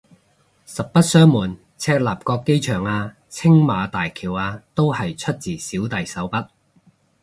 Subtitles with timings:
[0.65, 6.47] 實不相瞞，赤鱲角機場啊青馬大橋啊都係出自小弟手筆